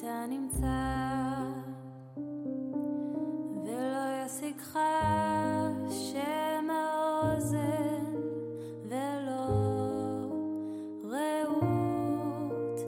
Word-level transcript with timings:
אתה 0.00 0.24
נמצא 0.28 0.66
ולא 3.64 4.24
ישיגך 4.26 4.78
שם 5.90 6.68
האוזן 6.70 8.04
ולא 8.88 9.46
רעות 11.04 12.80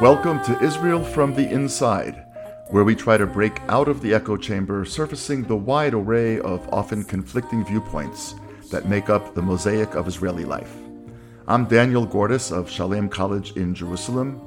Welcome 0.00 0.42
to 0.44 0.58
Israel 0.62 1.04
from 1.04 1.34
the 1.34 1.48
Inside, 1.50 2.16
where 2.70 2.84
we 2.84 2.94
try 2.94 3.16
to 3.16 3.26
break 3.26 3.60
out 3.68 3.88
of 3.88 4.02
the 4.02 4.12
echo 4.12 4.36
chamber, 4.36 4.84
surfacing 4.84 5.44
the 5.44 5.56
wide 5.56 5.94
array 5.94 6.40
of 6.40 6.68
often 6.72 7.04
conflicting 7.04 7.64
viewpoints 7.64 8.34
that 8.69 8.87
make 8.87 9.09
up 9.09 9.33
the 9.33 9.41
mosaic 9.41 9.95
of 9.95 10.07
Israeli 10.07 10.45
life. 10.45 10.71
I'm 11.47 11.65
Daniel 11.65 12.05
Gordis 12.05 12.51
of 12.51 12.69
Shalem 12.69 13.09
College 13.09 13.57
in 13.57 13.73
Jerusalem. 13.73 14.39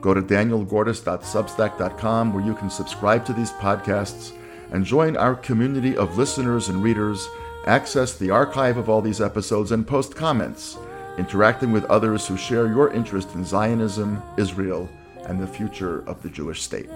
Go 0.00 0.12
to 0.14 0.22
danielgordis.substack.com 0.22 2.34
where 2.34 2.44
you 2.44 2.54
can 2.54 2.70
subscribe 2.70 3.24
to 3.24 3.32
these 3.32 3.50
podcasts 3.52 4.32
and 4.70 4.84
join 4.84 5.16
our 5.16 5.34
community 5.34 5.96
of 5.96 6.18
listeners 6.18 6.68
and 6.68 6.82
readers, 6.82 7.26
access 7.66 8.14
the 8.14 8.30
archive 8.30 8.76
of 8.76 8.90
all 8.90 9.00
these 9.00 9.20
episodes, 9.20 9.72
and 9.72 9.86
post 9.86 10.14
comments, 10.14 10.76
interacting 11.18 11.72
with 11.72 11.84
others 11.86 12.26
who 12.26 12.36
share 12.36 12.66
your 12.66 12.92
interest 12.92 13.34
in 13.34 13.44
Zionism, 13.44 14.22
Israel, 14.36 14.88
and 15.26 15.40
the 15.40 15.46
future 15.46 16.06
of 16.06 16.22
the 16.22 16.28
Jewish 16.28 16.62
state. 16.62 16.90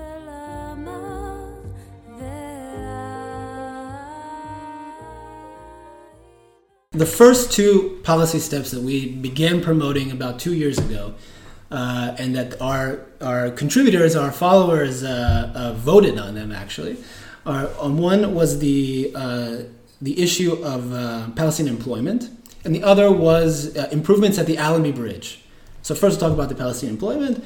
The 6.94 7.06
first 7.06 7.50
two 7.50 7.98
policy 8.04 8.38
steps 8.38 8.70
that 8.70 8.80
we 8.80 9.08
began 9.08 9.60
promoting 9.60 10.12
about 10.12 10.38
two 10.38 10.54
years 10.54 10.78
ago, 10.78 11.14
uh, 11.72 12.14
and 12.18 12.36
that 12.36 12.60
our 12.62 13.00
our 13.20 13.50
contributors, 13.50 14.14
our 14.14 14.30
followers, 14.30 15.02
uh, 15.02 15.52
uh, 15.56 15.72
voted 15.72 16.18
on 16.18 16.36
them 16.36 16.52
actually. 16.52 16.96
On 17.46 17.98
one 17.98 18.32
was 18.32 18.60
the 18.60 19.10
uh, 19.12 19.56
the 20.00 20.22
issue 20.22 20.52
of 20.62 20.92
uh, 20.92 21.30
Palestinian 21.34 21.76
employment, 21.76 22.30
and 22.64 22.72
the 22.72 22.84
other 22.84 23.10
was 23.10 23.76
uh, 23.76 23.88
improvements 23.90 24.38
at 24.38 24.46
the 24.46 24.56
Allenby 24.56 24.92
Bridge. 24.92 25.40
So 25.82 25.96
first, 25.96 26.20
we'll 26.20 26.30
talk 26.30 26.38
about 26.38 26.48
the 26.48 26.54
Palestinian 26.54 26.94
employment, 26.94 27.44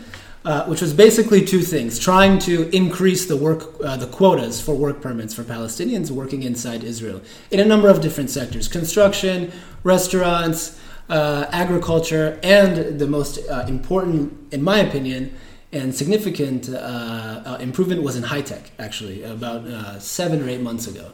uh, 0.49 0.65
which 0.65 0.81
was 0.81 0.95
basically 0.95 1.45
two 1.45 1.61
things: 1.61 1.99
trying 1.99 2.39
to 2.39 2.75
increase 2.75 3.27
the 3.27 3.37
work, 3.37 3.61
uh, 3.85 3.99
the 3.99 4.07
quotas 4.07 4.63
for 4.63 4.75
work 4.75 5.03
permits 5.03 5.35
for 5.35 5.45
Palestinians 5.45 6.11
working 6.11 6.43
inside 6.43 6.83
Israel 6.83 7.21
in 7.51 7.61
a 7.61 7.65
number 7.67 7.89
of 7.91 8.01
different 8.01 8.31
sectors: 8.31 8.67
construction, 8.67 9.53
restaurants, 9.85 10.81
uh, 11.11 11.45
agriculture, 11.53 12.41
and 12.43 12.99
the 12.99 13.07
most 13.07 13.39
uh, 13.51 13.67
important, 13.69 14.33
in 14.51 14.63
my 14.63 14.79
opinion, 14.79 15.37
and 15.71 15.95
significant 15.95 16.71
uh, 16.71 17.59
improvement 17.61 18.03
was 18.03 18.17
in 18.17 18.23
high 18.23 18.41
tech. 18.41 18.71
Actually, 18.79 19.23
about 19.25 20.01
seven 20.01 20.43
or 20.43 20.49
eight 20.49 20.63
months 20.63 20.87
ago. 20.87 21.13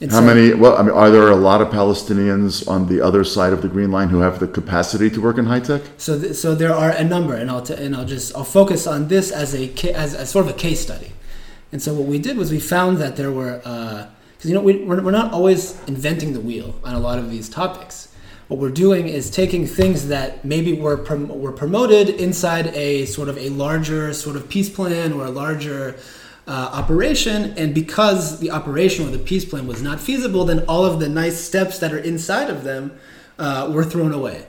And 0.00 0.10
How 0.10 0.22
many? 0.22 0.54
Well, 0.54 0.78
I 0.78 0.82
mean, 0.82 0.92
are 0.92 1.10
there 1.10 1.28
a 1.28 1.36
lot 1.36 1.60
of 1.60 1.68
Palestinians 1.68 2.66
on 2.66 2.88
the 2.88 3.02
other 3.02 3.22
side 3.22 3.52
of 3.52 3.60
the 3.60 3.68
Green 3.68 3.90
Line 3.90 4.08
who 4.08 4.20
have 4.20 4.40
the 4.40 4.46
capacity 4.46 5.10
to 5.10 5.20
work 5.20 5.36
in 5.36 5.44
high 5.44 5.60
tech? 5.60 5.82
So, 5.98 6.18
th- 6.18 6.34
so 6.36 6.54
there 6.54 6.72
are 6.72 6.88
a 6.90 7.04
number, 7.04 7.34
and 7.34 7.50
I'll 7.50 7.60
t- 7.60 7.74
and 7.74 7.94
I'll 7.94 8.06
just 8.06 8.34
I'll 8.34 8.44
focus 8.44 8.86
on 8.86 9.08
this 9.08 9.30
as 9.30 9.54
a 9.54 9.68
ca- 9.68 9.92
as, 9.92 10.14
as 10.14 10.30
sort 10.30 10.46
of 10.46 10.52
a 10.52 10.58
case 10.58 10.80
study. 10.80 11.12
And 11.70 11.82
so 11.82 11.92
what 11.92 12.06
we 12.06 12.18
did 12.18 12.38
was 12.38 12.50
we 12.50 12.60
found 12.60 12.96
that 12.96 13.16
there 13.16 13.30
were 13.30 13.60
uh, 13.62 14.06
because 14.38 14.48
you 14.48 14.54
know 14.56 14.62
we, 14.62 14.84
we're, 14.84 15.02
we're 15.02 15.10
not 15.10 15.34
always 15.34 15.78
inventing 15.86 16.32
the 16.32 16.40
wheel 16.40 16.80
on 16.82 16.94
a 16.94 16.98
lot 16.98 17.18
of 17.18 17.30
these 17.30 17.50
topics. 17.50 18.08
What 18.48 18.58
we're 18.58 18.70
doing 18.70 19.06
is 19.06 19.30
taking 19.30 19.66
things 19.66 20.08
that 20.08 20.46
maybe 20.46 20.72
were 20.72 20.96
prom- 20.96 21.28
were 21.28 21.52
promoted 21.52 22.08
inside 22.08 22.68
a 22.68 23.04
sort 23.04 23.28
of 23.28 23.36
a 23.36 23.50
larger 23.50 24.14
sort 24.14 24.36
of 24.36 24.48
peace 24.48 24.70
plan 24.70 25.12
or 25.12 25.26
a 25.26 25.30
larger 25.30 25.96
uh, 26.50 26.70
operation, 26.72 27.54
and 27.56 27.72
because 27.72 28.40
the 28.40 28.50
operation 28.50 29.06
or 29.06 29.10
the 29.10 29.20
peace 29.20 29.44
plan 29.44 29.68
was 29.68 29.80
not 29.80 30.00
feasible, 30.00 30.44
then 30.44 30.64
all 30.66 30.84
of 30.84 30.98
the 30.98 31.08
nice 31.08 31.38
steps 31.38 31.78
that 31.78 31.92
are 31.92 31.98
inside 31.98 32.50
of 32.50 32.64
them 32.64 32.98
uh, 33.38 33.70
were 33.72 33.84
thrown 33.84 34.12
away. 34.12 34.44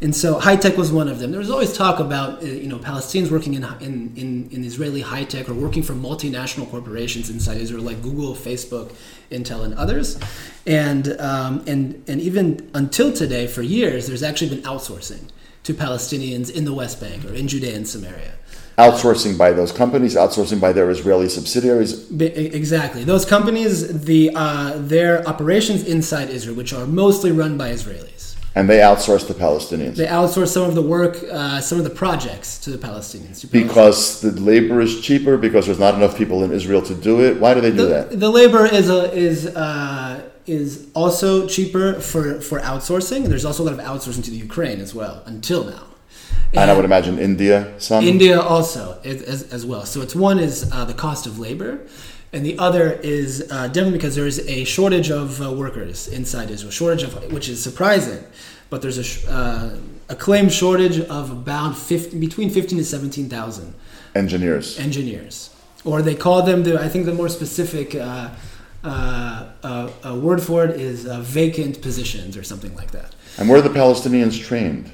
And 0.00 0.16
so 0.16 0.38
high 0.38 0.56
tech 0.56 0.78
was 0.78 0.90
one 0.90 1.08
of 1.08 1.18
them. 1.18 1.30
There 1.30 1.38
was 1.38 1.50
always 1.50 1.76
talk 1.76 2.00
about 2.00 2.42
uh, 2.42 2.46
you 2.46 2.68
know 2.68 2.78
Palestinians 2.78 3.30
working 3.30 3.52
in, 3.52 3.64
in, 3.80 4.16
in, 4.16 4.48
in 4.50 4.64
Israeli 4.64 5.02
high 5.02 5.24
tech 5.24 5.50
or 5.50 5.52
working 5.52 5.82
for 5.82 5.92
multinational 5.92 6.70
corporations 6.70 7.28
inside 7.28 7.58
Israel 7.58 7.82
like 7.82 8.00
Google, 8.00 8.34
Facebook, 8.34 8.94
Intel, 9.30 9.62
and 9.62 9.74
others. 9.74 10.18
And 10.66 11.20
um, 11.20 11.62
and 11.66 12.02
and 12.08 12.18
even 12.22 12.70
until 12.72 13.12
today, 13.12 13.46
for 13.46 13.60
years, 13.60 14.06
there's 14.06 14.22
actually 14.22 14.48
been 14.56 14.64
outsourcing 14.64 15.28
to 15.64 15.74
Palestinians 15.74 16.50
in 16.50 16.64
the 16.64 16.72
West 16.72 16.98
Bank 16.98 17.26
or 17.26 17.34
in 17.34 17.46
Judea 17.46 17.76
and 17.76 17.86
Samaria. 17.86 18.36
Outsourcing 18.78 19.36
by 19.36 19.52
those 19.52 19.72
companies, 19.72 20.16
outsourcing 20.16 20.60
by 20.60 20.72
their 20.72 20.90
Israeli 20.90 21.28
subsidiaries. 21.28 22.10
Exactly. 22.20 23.04
Those 23.04 23.24
companies, 23.24 24.04
the 24.04 24.30
uh, 24.34 24.78
their 24.78 25.26
operations 25.28 25.84
inside 25.84 26.30
Israel, 26.30 26.56
which 26.56 26.72
are 26.72 26.86
mostly 26.86 27.32
run 27.32 27.58
by 27.58 27.70
Israelis. 27.70 28.22
And 28.54 28.68
they 28.68 28.78
outsource 28.78 29.26
the 29.26 29.34
Palestinians. 29.34 29.96
They 29.96 30.06
outsource 30.06 30.48
some 30.48 30.64
of 30.68 30.74
the 30.74 30.82
work, 30.82 31.16
uh, 31.30 31.60
some 31.60 31.78
of 31.78 31.84
the 31.84 31.90
projects 31.90 32.58
to 32.58 32.70
the 32.70 32.76
Palestinians. 32.76 33.40
to 33.40 33.46
Palestinians. 33.46 33.52
Because 33.52 34.20
the 34.20 34.32
labor 34.32 34.80
is 34.80 35.00
cheaper, 35.00 35.38
because 35.38 35.64
there's 35.66 35.78
not 35.78 35.94
enough 35.94 36.18
people 36.18 36.44
in 36.44 36.52
Israel 36.52 36.82
to 36.82 36.94
do 36.94 37.22
it. 37.22 37.40
Why 37.40 37.54
do 37.54 37.62
they 37.62 37.70
do 37.70 37.78
the, 37.78 37.86
that? 37.86 38.20
the 38.20 38.28
labor 38.28 38.66
is 38.66 38.90
a, 38.90 39.10
is 39.12 39.46
uh, 39.46 40.20
is 40.46 40.86
also 40.94 41.46
cheaper 41.46 41.94
for 42.00 42.40
for 42.40 42.60
outsourcing. 42.60 43.26
There's 43.26 43.44
also 43.44 43.62
a 43.62 43.66
lot 43.70 43.74
of 43.74 43.80
outsourcing 43.80 44.24
to 44.24 44.30
the 44.30 44.36
Ukraine 44.36 44.80
as 44.80 44.94
well 44.94 45.22
until 45.24 45.64
now. 45.64 45.84
And 46.54 46.70
I 46.70 46.74
would 46.74 46.84
imagine 46.84 47.18
India, 47.18 47.72
some. 47.78 48.04
India 48.04 48.40
also 48.40 49.00
as, 49.04 49.50
as, 49.52 49.64
well. 49.64 49.86
So 49.86 50.02
it's 50.02 50.14
one 50.14 50.38
is 50.38 50.70
uh, 50.70 50.84
the 50.84 50.92
cost 50.92 51.26
of 51.26 51.38
labor, 51.38 51.80
and 52.32 52.44
the 52.44 52.58
other 52.58 52.92
is 52.92 53.46
uh, 53.50 53.68
definitely 53.68 53.98
because 53.98 54.16
there 54.16 54.26
is 54.26 54.38
a 54.46 54.64
shortage 54.64 55.10
of 55.10 55.40
uh, 55.40 55.50
workers 55.50 56.08
inside 56.08 56.50
Israel. 56.50 56.70
Shortage 56.70 57.04
of 57.04 57.32
which 57.32 57.48
is 57.48 57.62
surprising, 57.62 58.22
but 58.68 58.82
there's 58.82 58.98
a 58.98 59.04
sh- 59.04 59.24
uh, 59.28 59.76
a 60.10 60.14
claimed 60.14 60.52
shortage 60.52 61.00
of 61.00 61.30
about 61.30 61.76
50, 61.76 62.18
between 62.18 62.50
fifteen 62.50 62.76
to 62.78 62.84
seventeen 62.84 63.30
thousand 63.30 63.74
engineers. 64.14 64.78
engineers, 64.78 65.50
or 65.84 66.02
they 66.02 66.14
call 66.14 66.42
them 66.42 66.64
the. 66.64 66.78
I 66.78 66.88
think 66.88 67.06
the 67.06 67.14
more 67.14 67.30
specific. 67.30 67.94
Uh, 67.94 68.30
uh, 68.84 69.48
uh, 69.62 70.18
word 70.20 70.42
for 70.42 70.64
it 70.64 70.80
is 70.80 71.06
uh, 71.06 71.20
vacant 71.20 71.80
positions 71.80 72.36
or 72.36 72.42
something 72.42 72.74
like 72.74 72.90
that. 72.90 73.14
And 73.38 73.48
where 73.48 73.58
are 73.58 73.62
the 73.62 73.70
Palestinians 73.70 74.42
trained? 74.42 74.90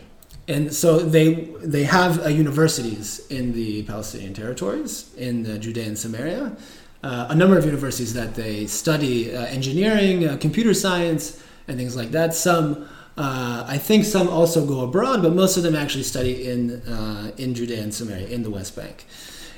And 0.49 0.75
so 0.75 0.99
they 0.99 1.35
they 1.63 1.85
have 1.85 2.25
uh, 2.25 2.29
universities 2.29 3.27
in 3.29 3.53
the 3.53 3.83
Palestinian 3.83 4.33
territories, 4.33 5.15
in 5.17 5.43
the 5.43 5.59
Judea 5.59 5.85
and 5.85 5.99
Samaria, 5.99 6.57
uh, 7.03 7.27
a 7.29 7.35
number 7.35 7.59
of 7.59 7.67
universities 7.67 8.15
that 8.15 8.35
they 8.35 8.67
study 8.67 9.35
uh, 9.35 9.45
engineering, 9.45 10.27
uh, 10.27 10.39
computer 10.39 10.73
science, 10.73 11.43
and 11.69 11.77
things 11.77 11.95
like 11.95 12.13
that. 12.13 12.35
Some, 12.35 12.89
uh, 13.19 13.65
I 13.69 13.77
think, 13.77 14.07
some 14.07 14.29
also 14.29 14.65
go 14.65 14.81
abroad, 14.81 15.23
but 15.23 15.35
most 15.35 15.59
of 15.59 15.63
them 15.63 15.77
actually 15.77 16.05
study 16.05 16.51
in 16.51 16.81
uh, 16.89 17.33
in 17.37 17.55
Judea 17.55 17.83
and 17.83 17.93
Samaria, 17.95 18.29
in 18.29 18.43
the 18.43 18.51
West 18.51 18.75
Bank. 18.75 19.05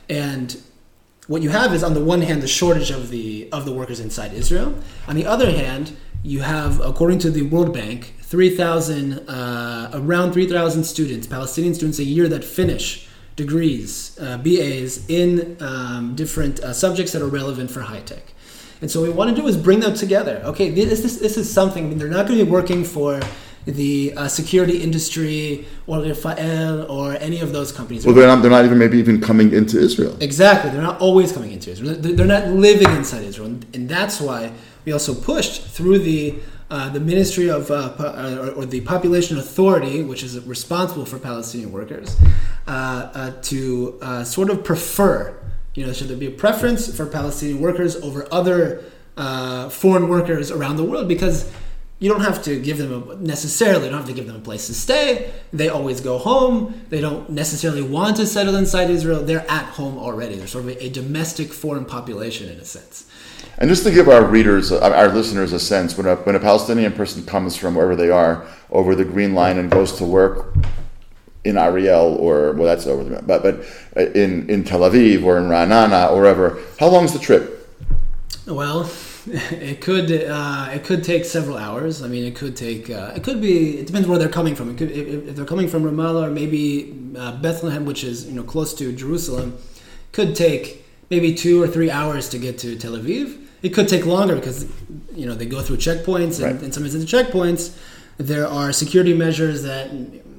And 0.08 0.60
what 1.28 1.40
you 1.40 1.50
have 1.50 1.72
is, 1.72 1.84
on 1.84 1.94
the 1.94 2.04
one 2.04 2.22
hand, 2.22 2.42
the 2.42 2.48
shortage 2.48 2.90
of 2.90 3.10
the 3.10 3.48
of 3.52 3.64
the 3.64 3.72
workers 3.72 4.00
inside 4.00 4.32
Israel. 4.34 4.74
On 5.06 5.14
the 5.14 5.24
other 5.24 5.52
hand, 5.52 5.96
you 6.24 6.40
have, 6.40 6.80
according 6.80 7.20
to 7.20 7.30
the 7.30 7.42
World 7.42 7.72
Bank, 7.72 8.14
3,000, 8.30 9.28
uh, 9.28 9.90
around 9.92 10.32
3,000 10.32 10.84
students, 10.84 11.26
Palestinian 11.26 11.74
students 11.74 11.98
a 11.98 12.04
year 12.04 12.28
that 12.28 12.44
finish 12.44 13.08
degrees, 13.34 14.16
uh, 14.20 14.38
BAs, 14.38 15.04
in 15.10 15.56
um, 15.60 16.14
different 16.14 16.60
uh, 16.60 16.72
subjects 16.72 17.10
that 17.10 17.22
are 17.22 17.26
relevant 17.26 17.72
for 17.72 17.80
high 17.80 18.02
tech. 18.02 18.32
And 18.80 18.88
so 18.88 19.00
what 19.00 19.08
we 19.08 19.14
want 19.16 19.34
to 19.34 19.42
do 19.42 19.48
is 19.48 19.56
bring 19.56 19.80
them 19.80 19.94
together. 19.94 20.40
Okay, 20.44 20.70
this, 20.70 21.02
this, 21.02 21.18
this 21.18 21.36
is 21.36 21.52
something, 21.52 21.86
I 21.86 21.88
mean, 21.88 21.98
they're 21.98 22.06
not 22.06 22.28
going 22.28 22.38
to 22.38 22.44
be 22.44 22.50
working 22.50 22.84
for 22.84 23.20
the 23.66 24.14
uh, 24.16 24.28
security 24.28 24.80
industry 24.80 25.66
or 25.88 26.00
Rafael 26.00 26.88
or 26.88 27.14
any 27.14 27.40
of 27.40 27.52
those 27.52 27.72
companies. 27.72 28.06
Well, 28.06 28.14
they're 28.14 28.28
not, 28.28 28.42
they're 28.42 28.50
not 28.50 28.64
even 28.64 28.78
maybe 28.78 28.98
even 28.98 29.20
coming 29.20 29.52
into 29.52 29.76
Israel. 29.76 30.16
Exactly. 30.20 30.70
They're 30.70 30.80
not 30.80 31.00
always 31.00 31.32
coming 31.32 31.50
into 31.50 31.72
Israel. 31.72 31.96
They're 31.98 32.26
not 32.26 32.46
living 32.46 32.90
inside 32.94 33.24
Israel. 33.24 33.48
And 33.74 33.88
that's 33.88 34.20
why 34.20 34.52
we 34.84 34.92
also 34.92 35.14
pushed 35.14 35.62
through 35.62 35.98
the 35.98 36.36
uh, 36.70 36.88
the 36.88 37.00
Ministry 37.00 37.50
of 37.50 37.70
uh, 37.70 37.90
po- 37.90 38.04
uh, 38.04 38.52
or, 38.56 38.62
or 38.62 38.66
the 38.66 38.80
Population 38.82 39.38
Authority, 39.38 40.02
which 40.02 40.22
is 40.22 40.38
responsible 40.46 41.04
for 41.04 41.18
Palestinian 41.18 41.72
workers, 41.72 42.16
uh, 42.68 43.10
uh, 43.12 43.32
to 43.42 43.98
sort 44.24 44.50
of 44.50 44.62
prefer, 44.62 45.36
you 45.74 45.84
know, 45.84 45.92
should 45.92 46.08
there 46.08 46.16
be 46.16 46.28
a 46.28 46.30
preference 46.30 46.94
for 46.96 47.06
Palestinian 47.06 47.60
workers 47.60 47.96
over 47.96 48.26
other 48.30 48.84
foreign 49.70 50.08
workers 50.08 50.50
around 50.50 50.76
the 50.76 50.84
world? 50.84 51.08
Because 51.08 51.50
you 51.98 52.08
don't 52.08 52.22
have 52.22 52.42
to 52.44 52.58
give 52.58 52.78
them 52.78 53.10
a, 53.10 53.16
necessarily 53.16 53.84
you 53.84 53.90
don't 53.90 54.00
have 54.00 54.08
to 54.08 54.14
give 54.14 54.26
them 54.26 54.36
a 54.36 54.40
place 54.40 54.68
to 54.68 54.74
stay. 54.74 55.32
They 55.52 55.68
always 55.68 56.00
go 56.00 56.16
home. 56.16 56.86
They 56.88 57.00
don't 57.00 57.28
necessarily 57.28 57.82
want 57.82 58.16
to 58.16 58.26
settle 58.26 58.54
inside 58.54 58.88
israel. 58.88 59.22
They're 59.22 59.44
at 59.50 59.66
home 59.66 59.98
already. 59.98 60.36
They're 60.36 60.46
sort 60.46 60.64
of 60.64 60.70
a, 60.70 60.84
a 60.84 60.88
domestic 60.88 61.52
foreign 61.52 61.84
population 61.84 62.48
in 62.48 62.58
a 62.58 62.64
sense 62.64 63.09
And 63.58 63.68
just 63.68 63.84
to 63.84 63.90
give 63.90 64.08
our 64.08 64.24
readers, 64.24 64.72
uh, 64.72 64.80
our 64.80 65.08
listeners, 65.08 65.52
a 65.52 65.60
sense, 65.60 65.96
when 65.96 66.06
a, 66.06 66.16
when 66.16 66.34
a 66.34 66.40
Palestinian 66.40 66.92
person 66.92 67.24
comes 67.26 67.56
from 67.56 67.74
wherever 67.74 67.94
they 67.94 68.10
are 68.10 68.46
over 68.70 68.94
the 68.94 69.04
Green 69.04 69.34
Line 69.34 69.58
and 69.58 69.70
goes 69.70 69.92
to 69.98 70.04
work 70.04 70.54
in 71.44 71.56
Ariel 71.56 72.16
or 72.16 72.52
well, 72.52 72.66
that's 72.66 72.86
over 72.86 73.02
the 73.04 73.22
but 73.22 73.42
but 73.42 73.64
uh, 73.96 74.10
in 74.12 74.48
in 74.50 74.64
Tel 74.64 74.80
Aviv 74.80 75.24
or 75.24 75.38
in 75.38 75.44
Ra'anana 75.44 76.10
or 76.10 76.20
wherever, 76.20 76.58
how 76.78 76.88
long 76.88 77.04
is 77.04 77.12
the 77.12 77.18
trip? 77.18 77.68
Well, 78.46 78.90
it 79.26 79.80
could 79.80 80.10
uh, 80.10 80.70
it 80.72 80.84
could 80.84 81.04
take 81.04 81.24
several 81.24 81.56
hours. 81.56 82.02
I 82.02 82.08
mean, 82.08 82.24
it 82.24 82.36
could 82.36 82.56
take 82.56 82.90
uh, 82.90 83.12
it 83.16 83.22
could 83.22 83.40
be. 83.40 83.78
It 83.78 83.86
depends 83.86 84.08
where 84.08 84.18
they're 84.18 84.28
coming 84.28 84.54
from. 84.54 84.76
Could, 84.76 84.90
if, 84.90 85.28
if 85.28 85.36
they're 85.36 85.44
coming 85.44 85.68
from 85.68 85.84
Ramallah 85.84 86.28
or 86.28 86.30
maybe 86.30 86.96
uh, 87.16 87.36
Bethlehem, 87.40 87.84
which 87.84 88.04
is 88.04 88.26
you 88.26 88.34
know 88.34 88.42
close 88.42 88.74
to 88.74 88.92
Jerusalem, 88.92 89.58
could 90.12 90.34
take 90.34 90.84
maybe 91.10 91.34
two 91.34 91.62
or 91.62 91.66
three 91.66 91.90
hours 91.90 92.28
to 92.30 92.38
get 92.38 92.56
to 92.58 92.76
Tel 92.76 92.92
Aviv. 92.92 93.36
It 93.62 93.70
could 93.70 93.88
take 93.88 94.06
longer 94.06 94.36
because 94.36 94.66
you 95.14 95.26
know 95.26 95.34
they 95.34 95.44
go 95.46 95.60
through 95.60 95.76
checkpoints, 95.78 96.42
and, 96.42 96.54
Right. 96.54 96.62
and 96.62 96.72
sometimes 96.72 96.94
at 96.94 97.00
the 97.02 97.06
checkpoints 97.06 97.76
there 98.16 98.46
are 98.46 98.72
security 98.72 99.12
measures 99.14 99.62
that 99.64 99.90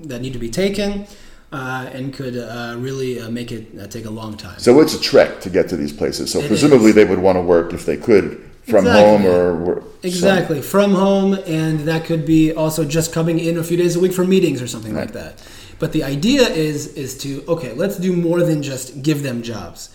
that 0.07 0.21
need 0.21 0.33
to 0.33 0.39
be 0.39 0.49
taken, 0.49 1.05
uh, 1.51 1.87
and 1.93 2.11
could 2.13 2.35
uh, 2.35 2.75
really 2.79 3.19
uh, 3.21 3.29
make 3.29 3.51
it 3.51 3.67
uh, 3.79 3.85
take 3.85 4.05
a 4.05 4.09
long 4.09 4.35
time. 4.37 4.57
So 4.57 4.79
it's 4.79 4.95
a 4.95 4.99
trek 5.01 5.41
to 5.41 5.49
get 5.51 5.69
to 5.69 5.77
these 5.77 5.93
places. 5.93 6.31
So 6.31 6.39
It 6.39 6.47
presumably 6.47 6.89
is. 6.89 6.95
they 6.95 7.05
would 7.05 7.19
want 7.19 7.35
to 7.37 7.41
work 7.41 7.73
if 7.73 7.85
they 7.85 7.97
could 7.97 8.41
from 8.63 8.87
Exactly. 8.87 9.01
home 9.03 9.25
or 9.25 9.55
wor- 9.55 9.83
Exactly, 10.03 10.61
from 10.61 10.91
home, 10.93 11.37
and 11.45 11.81
that 11.81 12.05
could 12.05 12.25
be 12.25 12.51
also 12.53 12.83
just 12.85 13.11
coming 13.13 13.37
in 13.39 13.57
a 13.57 13.63
few 13.63 13.77
days 13.77 13.95
a 13.95 13.99
week 13.99 14.13
for 14.13 14.25
meetings 14.25 14.61
or 14.61 14.67
something 14.67 14.95
like 14.95 15.13
that. 15.13 15.33
But 15.77 15.91
the 15.91 16.03
idea 16.03 16.43
is 16.47 16.87
is 16.95 17.15
to 17.19 17.43
okay, 17.47 17.73
let's 17.73 17.97
do 17.97 18.13
more 18.15 18.41
than 18.41 18.63
just 18.63 19.03
give 19.03 19.21
them 19.21 19.43
jobs. 19.43 19.89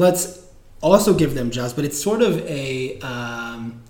Let's 0.00 0.42
also 0.80 1.12
give 1.12 1.34
them 1.34 1.50
jobs, 1.50 1.74
but 1.74 1.84
it's 1.84 2.02
sort 2.02 2.22
of 2.22 2.38
a 2.48 2.98
um, 3.00 3.82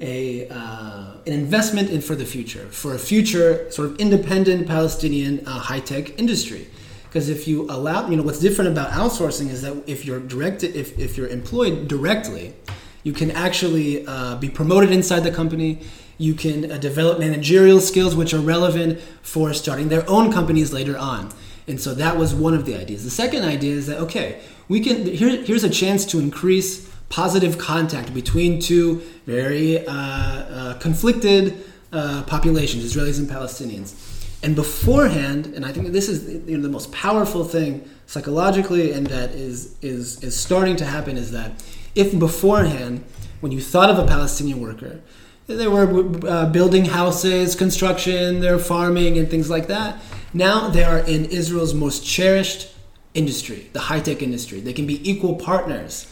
a 0.00 0.46
uh, 0.48 1.14
an 1.26 1.32
investment 1.32 1.90
in 1.90 2.00
for 2.02 2.14
the 2.14 2.24
future, 2.24 2.66
for 2.68 2.94
a 2.94 3.00
future 3.00 3.68
sort 3.72 3.90
of 3.90 3.98
independent 3.98 4.68
Palestinian 4.68 5.44
uh, 5.44 5.58
high 5.58 5.80
tech 5.80 6.16
industry. 6.20 6.68
Because 7.02 7.28
if 7.28 7.48
you 7.48 7.68
allow, 7.68 8.08
you 8.08 8.16
know, 8.16 8.22
what's 8.22 8.38
different 8.38 8.70
about 8.70 8.92
outsourcing 8.92 9.48
is 9.50 9.62
that 9.62 9.82
if 9.88 10.04
you're 10.04 10.20
directed, 10.20 10.76
if, 10.76 10.96
if 10.96 11.16
you're 11.16 11.26
employed 11.26 11.88
directly, 11.88 12.54
you 13.02 13.12
can 13.12 13.32
actually 13.32 14.06
uh, 14.06 14.36
be 14.36 14.48
promoted 14.48 14.92
inside 14.92 15.24
the 15.24 15.32
company. 15.32 15.80
You 16.16 16.34
can 16.34 16.70
uh, 16.70 16.78
develop 16.78 17.18
managerial 17.18 17.80
skills 17.80 18.14
which 18.14 18.32
are 18.32 18.38
relevant 18.38 19.00
for 19.22 19.52
starting 19.52 19.88
their 19.88 20.08
own 20.08 20.30
companies 20.30 20.72
later 20.72 20.96
on. 20.96 21.32
And 21.66 21.80
so 21.80 21.92
that 21.94 22.16
was 22.16 22.34
one 22.34 22.54
of 22.54 22.66
the 22.66 22.76
ideas. 22.76 23.02
The 23.02 23.10
second 23.10 23.42
idea 23.42 23.74
is 23.74 23.88
that 23.88 23.98
okay, 23.98 24.40
we 24.70 24.78
can 24.80 25.04
here, 25.04 25.30
here's 25.42 25.64
a 25.64 25.68
chance 25.68 26.06
to 26.06 26.20
increase 26.20 26.88
positive 27.08 27.58
contact 27.58 28.14
between 28.14 28.60
two 28.60 29.02
very 29.26 29.84
uh, 29.84 29.92
uh, 29.92 30.78
conflicted 30.78 31.64
uh, 31.92 32.22
populations, 32.28 32.84
Israelis 32.84 33.18
and 33.18 33.28
Palestinians. 33.28 33.88
And 34.44 34.54
beforehand, 34.54 35.46
and 35.56 35.66
I 35.66 35.72
think 35.72 35.88
this 35.88 36.08
is 36.08 36.48
you 36.48 36.56
know, 36.56 36.62
the 36.62 36.68
most 36.68 36.92
powerful 36.92 37.42
thing 37.44 37.90
psychologically, 38.06 38.92
and 38.92 39.08
that 39.08 39.30
is 39.32 39.74
is 39.82 40.22
is 40.22 40.38
starting 40.38 40.76
to 40.76 40.84
happen 40.84 41.16
is 41.16 41.32
that 41.32 41.50
if 41.96 42.16
beforehand, 42.16 43.04
when 43.40 43.50
you 43.50 43.60
thought 43.60 43.90
of 43.90 43.98
a 43.98 44.06
Palestinian 44.06 44.60
worker, 44.60 45.00
they 45.48 45.66
were 45.66 45.88
uh, 46.28 46.46
building 46.46 46.84
houses, 46.84 47.56
construction, 47.56 48.38
they're 48.38 48.60
farming, 48.60 49.18
and 49.18 49.28
things 49.28 49.50
like 49.50 49.66
that. 49.66 50.00
Now 50.32 50.68
they 50.68 50.84
are 50.84 51.00
in 51.00 51.24
Israel's 51.24 51.74
most 51.74 52.06
cherished 52.06 52.68
industry, 53.14 53.68
the 53.72 53.80
high 53.80 54.00
tech 54.00 54.22
industry. 54.22 54.60
They 54.60 54.72
can 54.72 54.86
be 54.86 55.08
equal 55.08 55.36
partners 55.36 56.06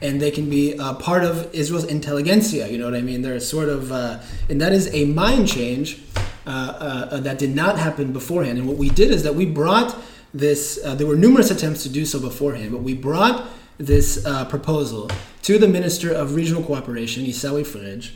and 0.00 0.20
they 0.20 0.30
can 0.30 0.50
be 0.50 0.78
uh, 0.78 0.94
part 0.94 1.24
of 1.24 1.52
Israel's 1.54 1.84
intelligentsia. 1.84 2.68
You 2.68 2.78
know 2.78 2.84
what 2.84 2.94
I 2.94 3.00
mean? 3.00 3.22
They're 3.22 3.40
sort 3.40 3.68
of, 3.68 3.90
uh, 3.90 4.20
and 4.48 4.60
that 4.60 4.72
is 4.72 4.92
a 4.94 5.06
mind 5.06 5.48
change 5.48 6.02
uh, 6.46 6.50
uh, 6.50 7.20
that 7.20 7.38
did 7.38 7.54
not 7.54 7.78
happen 7.78 8.12
beforehand. 8.12 8.58
And 8.58 8.68
what 8.68 8.76
we 8.76 8.90
did 8.90 9.10
is 9.10 9.22
that 9.22 9.34
we 9.34 9.46
brought 9.46 9.96
this. 10.32 10.78
Uh, 10.84 10.94
there 10.94 11.06
were 11.06 11.16
numerous 11.16 11.50
attempts 11.50 11.82
to 11.84 11.88
do 11.88 12.04
so 12.04 12.20
beforehand, 12.20 12.72
but 12.72 12.82
we 12.82 12.94
brought 12.94 13.48
this 13.78 14.22
proposal 14.48 15.10
to 15.42 15.58
the 15.58 15.68
Minister 15.68 16.12
of 16.12 16.34
Regional 16.34 16.62
Cooperation, 16.62 17.24
Isawi 17.24 17.64
Frej. 17.66 18.12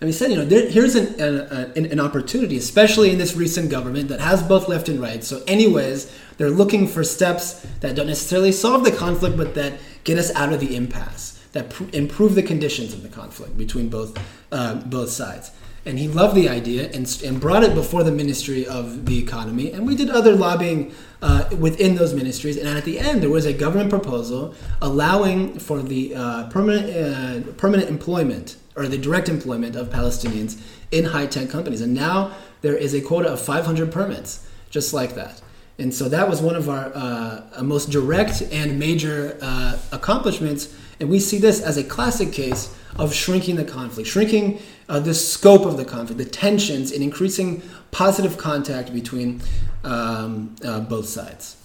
And 0.00 0.06
we 0.06 0.12
said, 0.12 0.30
you 0.30 0.36
know, 0.36 0.44
there, 0.44 0.68
here's 0.68 0.94
an, 0.94 1.20
an, 1.20 1.72
an, 1.76 1.86
an 1.86 2.00
opportunity, 2.00 2.56
especially 2.56 3.10
in 3.10 3.18
this 3.18 3.34
recent 3.34 3.68
government 3.68 4.08
that 4.08 4.20
has 4.20 4.42
both 4.42 4.68
left 4.68 4.88
and 4.88 5.00
right. 5.00 5.24
So, 5.24 5.42
anyways, 5.48 6.12
they're 6.36 6.50
looking 6.50 6.86
for 6.86 7.02
steps 7.02 7.66
that 7.80 7.96
don't 7.96 8.06
necessarily 8.06 8.52
solve 8.52 8.84
the 8.84 8.92
conflict, 8.92 9.36
but 9.36 9.54
that 9.56 9.80
get 10.04 10.16
us 10.16 10.32
out 10.36 10.52
of 10.52 10.60
the 10.60 10.76
impasse, 10.76 11.44
that 11.52 11.70
pr- 11.70 11.84
improve 11.92 12.36
the 12.36 12.44
conditions 12.44 12.94
of 12.94 13.02
the 13.02 13.08
conflict 13.08 13.58
between 13.58 13.88
both 13.88 14.16
uh, 14.52 14.76
both 14.76 15.10
sides. 15.10 15.50
And 15.84 15.98
he 15.98 16.06
loved 16.06 16.34
the 16.34 16.48
idea 16.48 16.90
and, 16.90 17.20
and 17.24 17.40
brought 17.40 17.64
it 17.64 17.74
before 17.74 18.04
the 18.04 18.12
Ministry 18.12 18.66
of 18.66 19.06
the 19.06 19.18
Economy. 19.18 19.72
And 19.72 19.86
we 19.86 19.96
did 19.96 20.10
other 20.10 20.36
lobbying 20.36 20.92
uh, 21.22 21.48
within 21.58 21.94
those 21.94 22.14
ministries. 22.14 22.56
And 22.56 22.68
at 22.68 22.84
the 22.84 22.98
end, 22.98 23.22
there 23.22 23.30
was 23.30 23.46
a 23.46 23.52
government 23.52 23.88
proposal 23.88 24.54
allowing 24.82 25.58
for 25.58 25.80
the 25.80 26.14
uh, 26.14 26.48
permanent 26.50 26.90
uh, 26.94 27.52
permanent 27.52 27.88
employment 27.88 28.56
or 28.78 28.88
the 28.88 28.96
direct 28.96 29.28
employment 29.28 29.76
of 29.76 29.90
Palestinians 29.90 30.60
in 30.90 31.04
high 31.06 31.26
tech 31.26 31.50
companies. 31.50 31.80
And 31.80 31.92
now 31.92 32.32
there 32.60 32.76
is 32.76 32.94
a 32.94 33.00
quota 33.00 33.28
of 33.28 33.40
500 33.40 33.90
permits, 33.90 34.46
just 34.70 34.94
like 34.94 35.14
that. 35.16 35.42
And 35.78 35.94
so 35.94 36.08
that 36.08 36.28
was 36.28 36.40
one 36.40 36.56
of 36.56 36.68
our 36.68 36.90
uh, 36.94 37.62
most 37.62 37.90
direct 37.90 38.42
and 38.50 38.78
major 38.78 39.38
uh, 39.40 39.78
accomplishments. 39.92 40.74
And 40.98 41.08
we 41.08 41.20
see 41.20 41.38
this 41.38 41.60
as 41.60 41.76
a 41.76 41.84
classic 41.84 42.32
case 42.32 42.74
of 42.96 43.14
shrinking 43.14 43.56
the 43.56 43.64
conflict, 43.64 44.08
shrinking 44.08 44.60
uh, 44.88 44.98
the 44.98 45.14
scope 45.14 45.64
of 45.66 45.76
the 45.76 45.84
conflict, 45.84 46.18
the 46.18 46.24
tensions, 46.24 46.90
and 46.90 47.02
increasing 47.02 47.62
positive 47.90 48.38
contact 48.38 48.92
between 48.92 49.40
um, 49.84 50.56
uh, 50.64 50.80
both 50.80 51.08
sides. 51.08 51.56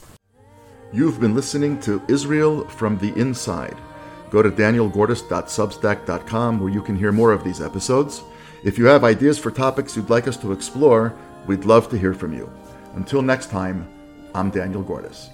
You've 0.91 1.19
been 1.19 1.33
listening 1.33 1.79
to 1.81 2.01
Israel 2.07 2.67
from 2.67 2.99
the 2.99 3.11
Inside. 3.19 3.75
Go 4.33 4.41
to 4.41 4.49
danielgordis.substack.com 4.49 6.59
where 6.59 6.73
you 6.73 6.81
can 6.81 6.95
hear 6.95 7.11
more 7.11 7.31
of 7.31 7.43
these 7.43 7.61
episodes. 7.61 8.23
If 8.63 8.79
you 8.79 8.85
have 8.85 9.03
ideas 9.03 9.37
for 9.37 9.51
topics 9.51 9.95
you'd 9.95 10.09
like 10.09 10.27
us 10.27 10.37
to 10.37 10.51
explore, 10.51 11.13
we'd 11.45 11.65
love 11.65 11.87
to 11.89 11.99
hear 11.99 12.15
from 12.15 12.33
you. 12.33 12.51
Until 12.95 13.21
next 13.21 13.51
time, 13.51 13.87
I'm 14.33 14.49
Daniel 14.49 14.81
Gordis. 14.81 15.29